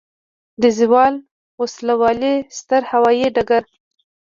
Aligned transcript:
د 0.61 0.63
زاول 0.77 1.13
وسلوالی 1.61 2.35
ستر 2.57 2.81
هوایي 2.91 3.27
ډګر 3.35 3.63